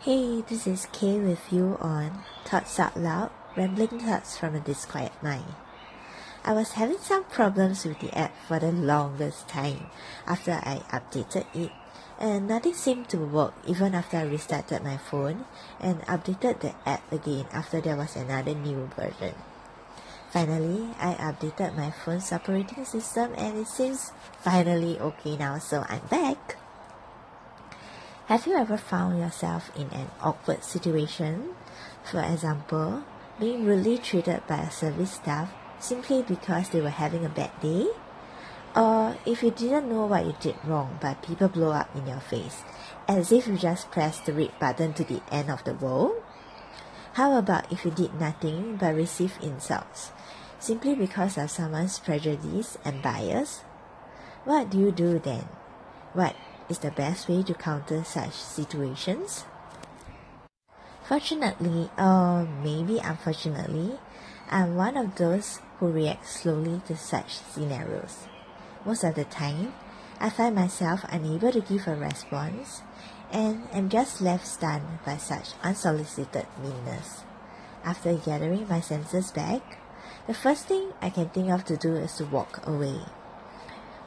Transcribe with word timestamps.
Hey, 0.00 0.40
this 0.40 0.66
is 0.66 0.88
Kay 0.92 1.20
with 1.20 1.52
you 1.52 1.76
on 1.78 2.24
Thoughts 2.46 2.80
Out 2.80 2.96
Loud, 2.96 3.28
rambling 3.54 4.00
thoughts 4.00 4.38
from 4.38 4.54
a 4.54 4.60
disquiet 4.60 5.12
mind. 5.22 5.52
I 6.42 6.54
was 6.54 6.72
having 6.72 6.96
some 6.96 7.24
problems 7.24 7.84
with 7.84 8.00
the 8.00 8.08
app 8.16 8.32
for 8.48 8.58
the 8.58 8.72
longest 8.72 9.46
time 9.46 9.90
after 10.26 10.52
I 10.52 10.80
updated 10.88 11.44
it, 11.52 11.70
and 12.18 12.48
nothing 12.48 12.72
seemed 12.72 13.10
to 13.10 13.18
work 13.18 13.52
even 13.66 13.94
after 13.94 14.16
I 14.16 14.22
restarted 14.22 14.82
my 14.82 14.96
phone 14.96 15.44
and 15.78 16.00
updated 16.06 16.60
the 16.60 16.72
app 16.88 17.04
again 17.12 17.44
after 17.52 17.82
there 17.82 17.96
was 17.96 18.16
another 18.16 18.54
new 18.54 18.88
version. 18.96 19.34
Finally, 20.30 20.88
I 20.98 21.12
updated 21.20 21.76
my 21.76 21.90
phone's 21.90 22.32
operating 22.32 22.86
system 22.86 23.34
and 23.36 23.58
it 23.58 23.68
seems 23.68 24.12
finally 24.40 24.98
okay 24.98 25.36
now, 25.36 25.58
so 25.58 25.84
I'm 25.90 26.06
back. 26.08 26.56
Have 28.30 28.46
you 28.46 28.54
ever 28.54 28.76
found 28.76 29.18
yourself 29.18 29.72
in 29.74 29.90
an 29.90 30.06
awkward 30.22 30.62
situation? 30.62 31.48
For 32.04 32.22
example, 32.22 33.02
being 33.40 33.64
rudely 33.64 33.98
treated 33.98 34.46
by 34.46 34.58
a 34.58 34.70
service 34.70 35.14
staff 35.14 35.52
simply 35.80 36.22
because 36.22 36.68
they 36.68 36.80
were 36.80 36.94
having 36.94 37.24
a 37.24 37.28
bad 37.28 37.50
day? 37.60 37.88
Or 38.76 39.16
if 39.26 39.42
you 39.42 39.50
didn't 39.50 39.90
know 39.90 40.06
what 40.06 40.26
you 40.26 40.36
did 40.38 40.54
wrong 40.62 40.96
but 41.00 41.22
people 41.22 41.48
blow 41.48 41.72
up 41.72 41.90
in 41.96 42.06
your 42.06 42.20
face, 42.20 42.62
as 43.08 43.32
if 43.32 43.48
you 43.48 43.58
just 43.58 43.90
pressed 43.90 44.26
the 44.26 44.32
red 44.32 44.56
button 44.60 44.92
to 44.92 45.02
the 45.02 45.22
end 45.32 45.50
of 45.50 45.64
the 45.64 45.74
world? 45.74 46.22
How 47.14 47.36
about 47.36 47.72
if 47.72 47.84
you 47.84 47.90
did 47.90 48.14
nothing 48.14 48.76
but 48.76 48.94
received 48.94 49.42
insults, 49.42 50.12
simply 50.60 50.94
because 50.94 51.36
of 51.36 51.50
someone's 51.50 51.98
prejudice 51.98 52.78
and 52.84 53.02
bias? 53.02 53.64
What 54.44 54.70
do 54.70 54.78
you 54.78 54.92
do 54.92 55.18
then? 55.18 55.48
What 56.12 56.36
is 56.70 56.78
the 56.78 56.92
best 56.92 57.28
way 57.28 57.42
to 57.42 57.52
counter 57.54 58.04
such 58.04 58.32
situations? 58.32 59.44
Fortunately, 61.02 61.90
or 61.98 62.46
maybe 62.62 63.00
unfortunately, 63.02 63.98
I'm 64.48 64.76
one 64.76 64.96
of 64.96 65.16
those 65.16 65.58
who 65.78 65.90
react 65.90 66.26
slowly 66.26 66.80
to 66.86 66.96
such 66.96 67.38
scenarios. 67.38 68.28
Most 68.86 69.02
of 69.02 69.16
the 69.16 69.24
time, 69.24 69.74
I 70.20 70.30
find 70.30 70.54
myself 70.54 71.04
unable 71.08 71.50
to 71.50 71.60
give 71.60 71.88
a 71.88 71.96
response 71.96 72.82
and 73.32 73.66
am 73.72 73.88
just 73.88 74.20
left 74.20 74.46
stunned 74.46 75.00
by 75.04 75.16
such 75.16 75.54
unsolicited 75.62 76.46
meanness. 76.62 77.24
After 77.84 78.14
gathering 78.14 78.68
my 78.68 78.80
senses 78.80 79.32
back, 79.32 79.78
the 80.26 80.34
first 80.34 80.66
thing 80.66 80.92
I 81.02 81.10
can 81.10 81.30
think 81.30 81.50
of 81.50 81.64
to 81.64 81.76
do 81.76 81.96
is 81.96 82.14
to 82.16 82.26
walk 82.26 82.66
away. 82.66 83.00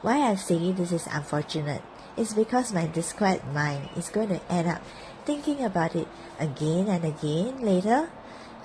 Why 0.00 0.20
I 0.20 0.36
say 0.36 0.72
this 0.72 0.92
is 0.92 1.08
unfortunate 1.10 1.82
is 2.16 2.34
because 2.34 2.72
my 2.72 2.86
disquiet 2.86 3.44
mind 3.52 3.88
is 3.96 4.08
going 4.08 4.28
to 4.28 4.40
end 4.50 4.68
up 4.68 4.82
thinking 5.24 5.64
about 5.64 5.96
it 5.96 6.08
again 6.38 6.88
and 6.88 7.04
again 7.04 7.60
later, 7.60 8.10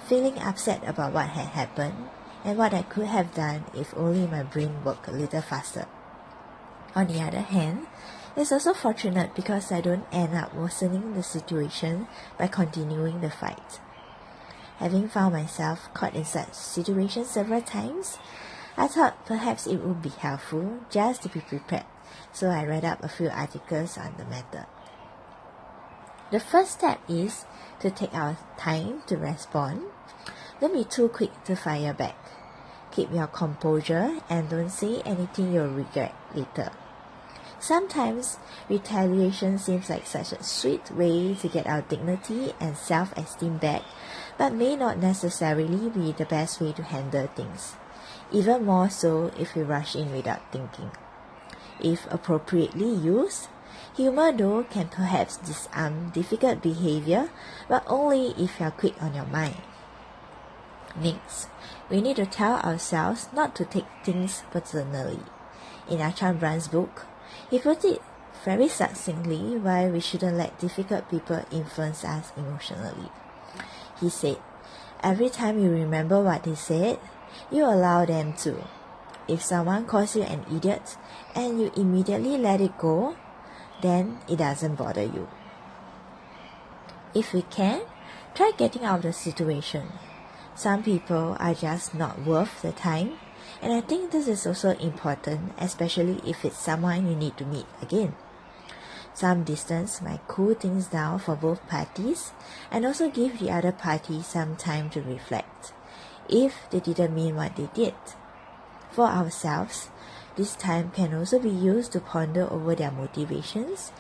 feeling 0.08 0.38
upset 0.40 0.82
about 0.86 1.14
what 1.14 1.30
had 1.30 1.48
happened 1.48 2.10
and 2.44 2.58
what 2.58 2.74
I 2.74 2.84
could 2.84 3.08
have 3.08 3.34
done 3.34 3.66
if 3.74 3.94
only 3.96 4.28
my 4.28 4.44
brain 4.44 4.84
worked 4.84 5.08
a 5.08 5.12
little 5.12 5.42
faster. 5.42 5.86
On 6.96 7.08
the 7.08 7.22
other 7.22 7.42
hand, 7.42 7.88
it's 8.36 8.52
also 8.52 8.74
fortunate 8.74 9.36
because 9.36 9.72
I 9.72 9.82
don't 9.82 10.06
end 10.12 10.36
up 10.36 10.56
worsening 10.56 11.14
the 11.14 11.24
situation 11.24 12.08
by 12.38 12.48
continuing 12.48 13.22
the 13.22 13.30
fight. 13.30 13.80
Having 14.78 15.10
found 15.10 15.34
myself 15.34 15.94
caught 15.94 16.16
in 16.16 16.24
such 16.24 16.54
situations 16.54 17.30
several 17.30 17.62
times, 17.62 18.18
I 18.78 18.88
thought 18.88 19.26
perhaps 19.26 19.68
it 19.68 19.78
would 19.78 20.02
be 20.02 20.10
helpful 20.10 20.80
just 20.90 21.24
to 21.24 21.30
be 21.30 21.42
prepared, 21.42 21.84
so 22.32 22.50
I 22.50 22.66
read 22.66 22.86
up 22.86 23.04
a 23.04 23.10
few 23.10 23.30
articles 23.30 23.98
on 23.98 24.16
the 24.18 24.26
matter. 24.26 24.66
The 26.32 26.40
first 26.40 26.72
step 26.72 27.00
is 27.10 27.46
to 27.80 27.90
take 27.90 28.14
our 28.14 28.38
time 28.58 29.02
to 29.08 29.18
respond. 29.18 29.82
Don't 30.62 30.74
be 30.74 30.84
too 30.84 31.10
quick 31.10 31.32
to 31.46 31.56
fire 31.56 31.94
back. 31.94 32.18
Keep 32.92 33.12
your 33.12 33.28
composure 33.28 34.20
and 34.30 34.50
don't 34.50 34.70
say 34.70 35.02
anything 35.06 35.54
you'll 35.54 35.70
regret 35.70 36.14
later. 36.36 36.72
Sometimes 37.60 38.38
retaliation 38.70 39.58
seems 39.58 39.90
like 39.90 40.08
such 40.08 40.32
a 40.32 40.44
sweet 40.44 40.92
way 40.92 41.36
to 41.36 41.48
get 41.50 41.68
our 41.68 41.82
dignity 41.82 42.54
and 42.60 42.78
self 42.78 43.12
esteem 43.18 43.58
back, 43.58 43.84
but 44.38 44.54
may 44.54 44.76
not 44.76 44.98
necessarily 44.98 45.90
be 45.90 46.14
the 46.14 46.26
best 46.26 46.62
way 46.62 46.72
to 46.74 46.84
handle 46.84 47.28
things, 47.28 47.76
even 48.32 48.66
more 48.66 48.90
so 48.90 49.32
if 49.38 49.56
we 49.56 49.62
rush 49.62 49.96
in 49.96 50.12
without 50.12 50.52
thinking. 50.54 50.92
If 51.80 52.06
appropriately 52.12 52.94
used, 52.94 53.48
humor 53.96 54.32
though 54.32 54.64
can 54.64 54.90
perhaps 54.90 55.38
disarm 55.38 56.10
difficult 56.10 56.62
behavior, 56.62 57.30
but 57.68 57.84
only 57.88 58.36
if 58.38 58.60
you're 58.60 58.72
quick 58.72 59.02
on 59.02 59.14
your 59.14 59.26
mind. 59.26 59.56
Next, 60.96 61.48
we 61.90 62.02
need 62.02 62.18
to 62.18 62.26
tell 62.26 62.60
ourselves 62.60 63.30
not 63.34 63.56
to 63.56 63.66
take 63.66 63.86
things 64.04 64.44
personally. 64.52 65.20
In 65.90 66.00
Ajahn 66.00 66.40
Brahm's 66.40 66.68
book, 66.68 67.06
he 67.50 67.60
put 67.60 67.86
it 67.86 68.02
very 68.44 68.68
succinctly 68.68 69.58
why 69.58 69.88
we 69.88 70.00
shouldn't 70.00 70.38
let 70.38 70.60
difficult 70.60 71.10
people 71.10 71.46
influence 71.52 72.04
us 72.04 72.32
emotionally. 72.36 73.10
He 74.00 74.10
said, 74.10 74.38
Every 75.02 75.30
time 75.30 75.62
you 75.62 75.70
remember 75.72 76.22
what 76.22 76.44
they 76.44 76.56
said, 76.56 77.00
you 77.52 77.64
allow 77.64 78.06
them 78.06 78.34
to. 78.44 78.64
If 79.30 79.44
someone 79.44 79.86
calls 79.86 80.16
you 80.16 80.24
an 80.24 80.44
idiot 80.52 80.98
and 81.36 81.62
you 81.62 81.72
immediately 81.78 82.36
let 82.36 82.62
it 82.62 82.78
go, 82.80 83.16
then 83.82 84.18
it 84.28 84.38
doesn't 84.38 84.74
bother 84.74 85.04
you. 85.04 85.30
If 87.14 87.32
we 87.34 87.44
can, 87.44 87.82
try 88.34 88.52
getting 88.58 88.84
out 88.84 88.98
of 88.98 89.04
the 89.04 89.14
situation. 89.14 89.94
Some 90.56 90.82
people 90.82 91.38
are 91.40 91.54
just 91.54 91.94
not 91.94 92.26
worth 92.26 92.64
the 92.64 92.72
time 92.72 93.20
and 93.62 93.74
I 93.74 93.82
think 93.82 94.12
this 94.12 94.28
is 94.28 94.48
also 94.48 94.72
important, 94.78 95.54
especially 95.60 96.22
if 96.26 96.44
it's 96.46 96.58
someone 96.58 97.08
you 97.08 97.16
need 97.16 97.38
to 97.38 97.46
meet 97.46 97.66
again. 97.82 98.16
Some 99.14 99.44
distance 99.44 100.02
might 100.02 100.28
cool 100.28 100.54
things 100.54 100.88
down 100.88 101.20
for 101.20 101.36
both 101.36 101.68
parties 101.68 102.32
and 102.72 102.86
also 102.86 103.10
give 103.10 103.40
the 103.40 103.52
other 103.52 103.72
party 103.72 104.22
some 104.22 104.56
time 104.56 104.90
to 104.92 105.02
reflect, 105.02 105.74
if 106.30 106.56
they 106.72 106.80
didn't 106.80 107.14
mean 107.16 107.36
what 107.36 107.56
they 107.56 107.70
did. 107.74 107.96
For 108.92 109.06
ourselves, 109.06 109.90
this 110.36 110.56
time 110.56 110.92
can 110.92 111.14
also 111.14 111.40
be 111.40 111.50
used 111.50 111.92
to 111.94 112.00
ponder 112.00 112.52
over 112.52 112.76
their 112.76 112.92
motivations 112.92 113.92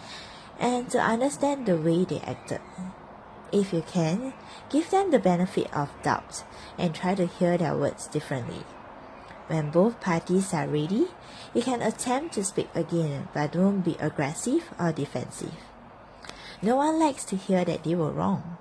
and 0.59 0.89
to 0.89 0.99
understand 0.99 1.65
the 1.65 1.77
way 1.77 2.05
they 2.05 2.19
acted. 2.21 2.61
If 3.51 3.73
you 3.73 3.81
can, 3.81 4.33
give 4.69 4.89
them 4.89 5.11
the 5.11 5.19
benefit 5.19 5.73
of 5.73 5.89
doubt 6.03 6.43
and 6.77 6.93
try 6.93 7.15
to 7.15 7.25
hear 7.25 7.57
their 7.57 7.75
words 7.75 8.07
differently. 8.07 8.63
When 9.47 9.71
both 9.71 9.99
parties 9.99 10.53
are 10.53 10.67
ready, 10.67 11.07
you 11.53 11.63
can 11.63 11.81
attempt 11.81 12.35
to 12.35 12.43
speak 12.43 12.69
again, 12.75 13.29
but 13.33 13.53
don't 13.53 13.81
be 13.81 13.97
aggressive 13.99 14.69
or 14.79 14.91
defensive. 14.91 15.55
No 16.61 16.75
one 16.75 16.99
likes 16.99 17.25
to 17.25 17.35
hear 17.35 17.65
that 17.65 17.83
they 17.83 17.95
were 17.95 18.11
wrong. 18.11 18.57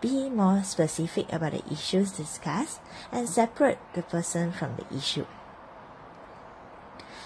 Be 0.00 0.30
more 0.30 0.62
specific 0.62 1.30
about 1.32 1.52
the 1.52 1.72
issues 1.72 2.12
discussed 2.12 2.80
and 3.12 3.28
separate 3.28 3.78
the 3.94 4.02
person 4.02 4.52
from 4.52 4.76
the 4.76 4.96
issue. 4.96 5.26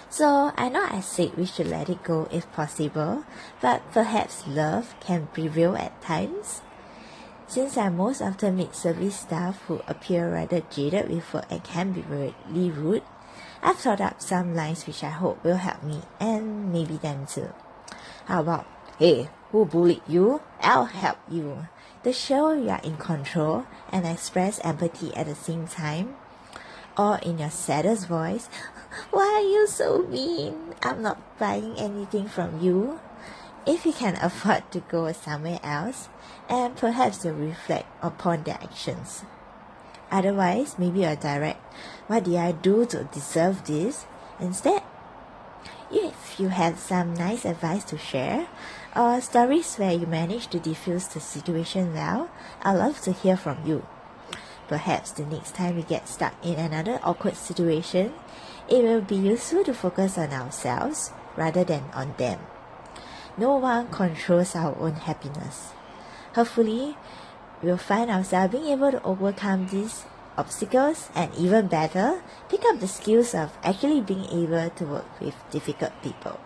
So 0.09 0.51
I 0.57 0.69
know 0.69 0.87
I 0.89 1.01
said 1.01 1.37
we 1.37 1.45
should 1.45 1.67
let 1.67 1.87
it 1.87 2.03
go 2.03 2.27
if 2.31 2.51
possible, 2.51 3.23
but 3.61 3.83
perhaps 3.91 4.47
love 4.47 4.95
can 4.99 5.27
prevail 5.27 5.75
at 5.75 6.01
times. 6.01 6.61
Since 7.47 7.77
I'm 7.77 7.97
most 7.97 8.21
often 8.21 8.57
meet 8.57 8.75
service 8.75 9.15
staff 9.15 9.61
who 9.67 9.81
appear 9.87 10.33
rather 10.33 10.61
jaded 10.69 11.09
with 11.09 11.31
work 11.33 11.45
and 11.49 11.63
can 11.63 11.93
be 11.93 12.01
really 12.01 12.71
rude, 12.71 13.03
I've 13.61 13.77
thought 13.77 14.01
up 14.01 14.21
some 14.21 14.55
lines 14.55 14.87
which 14.87 15.03
I 15.03 15.09
hope 15.09 15.43
will 15.43 15.57
help 15.57 15.83
me 15.83 16.01
and 16.19 16.73
maybe 16.73 16.97
them 16.97 17.25
too. 17.25 17.49
How 18.25 18.41
about, 18.41 18.65
hey, 18.97 19.29
who 19.51 19.65
bullied 19.65 20.01
you? 20.07 20.41
I'll 20.61 20.85
help 20.85 21.17
you. 21.29 21.67
To 22.03 22.13
show 22.13 22.53
you 22.53 22.69
are 22.69 22.81
in 22.83 22.97
control 22.97 23.65
and 23.91 24.07
express 24.07 24.59
empathy 24.63 25.13
at 25.15 25.27
the 25.27 25.35
same 25.35 25.67
time. 25.67 26.15
Or 26.99 27.15
in 27.19 27.39
your 27.39 27.49
saddest 27.49 28.07
voice, 28.09 28.49
why 29.11 29.39
are 29.39 29.47
you 29.47 29.67
so 29.67 30.03
mean? 30.03 30.75
I'm 30.83 31.01
not 31.01 31.39
buying 31.39 31.79
anything 31.79 32.27
from 32.27 32.59
you 32.59 32.99
if 33.65 33.85
you 33.85 33.93
can 33.93 34.17
afford 34.21 34.69
to 34.71 34.81
go 34.81 35.09
somewhere 35.13 35.61
else, 35.63 36.09
and 36.49 36.75
perhaps 36.75 37.23
you'll 37.23 37.35
reflect 37.35 37.87
upon 38.01 38.43
their 38.43 38.59
actions. 38.61 39.23
Otherwise, 40.11 40.75
maybe 40.77 40.99
you're 40.99 41.15
direct, 41.15 41.61
what 42.07 42.25
did 42.25 42.35
I 42.35 42.51
do 42.51 42.85
to 42.87 43.05
deserve 43.05 43.65
this? 43.65 44.05
Instead, 44.41 44.83
if 45.89 46.37
you 46.37 46.49
have 46.49 46.79
some 46.79 47.13
nice 47.13 47.45
advice 47.45 47.85
to 47.85 47.97
share, 47.97 48.49
or 48.93 49.21
stories 49.21 49.77
where 49.77 49.93
you 49.93 50.05
managed 50.05 50.51
to 50.51 50.59
diffuse 50.59 51.07
the 51.07 51.21
situation 51.21 51.93
well, 51.93 52.29
I'd 52.61 52.75
love 52.75 52.99
to 53.01 53.13
hear 53.13 53.37
from 53.37 53.65
you. 53.65 53.85
Perhaps 54.69 55.17
the 55.17 55.25
next 55.25 55.55
time 55.55 55.75
we 55.75 55.81
get 55.81 56.07
stuck 56.07 56.33
in 56.45 56.61
another 56.61 56.99
awkward 57.01 57.35
situation, 57.35 58.13
it 58.69 58.83
will 58.83 59.01
be 59.01 59.17
useful 59.17 59.63
to 59.63 59.73
focus 59.73 60.15
on 60.15 60.29
ourselves 60.29 61.09
rather 61.35 61.63
than 61.63 61.89
on 61.91 62.13
them. 62.17 62.37
No 63.35 63.57
one 63.57 63.89
controls 63.89 64.55
our 64.55 64.77
own 64.77 64.93
happiness. 64.93 65.73
Hopefully, 66.35 66.95
we'll 67.63 67.81
find 67.81 68.11
ourselves 68.11 68.53
being 68.53 68.67
able 68.67 68.91
to 68.91 69.01
overcome 69.01 69.65
these 69.73 70.05
obstacles 70.37 71.09
and 71.15 71.33
even 71.33 71.65
better, 71.65 72.21
pick 72.47 72.63
up 72.69 72.79
the 72.79 72.87
skills 72.87 73.33
of 73.33 73.57
actually 73.63 74.01
being 74.01 74.29
able 74.29 74.69
to 74.69 74.85
work 74.85 75.09
with 75.19 75.33
difficult 75.49 75.91
people. 76.03 76.39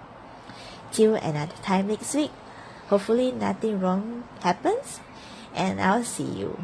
Till 0.94 1.16
another 1.16 1.60
time 1.62 1.88
next 1.88 2.16
week, 2.16 2.32
hopefully 2.88 3.34
nothing 3.34 3.82
wrong 3.82 4.24
happens 4.42 5.02
and 5.54 5.82
I'll 5.82 6.06
see 6.06 6.24
you. 6.24 6.58